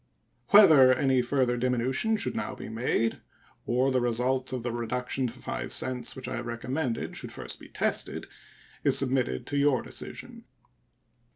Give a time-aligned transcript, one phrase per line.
[0.47, 3.21] Whether any further diminution should now be made,
[3.67, 7.33] or the result of the reduction to 5 cents, which I have recommended, should be
[7.35, 8.25] first tested,
[8.83, 10.45] is submitted to your decision.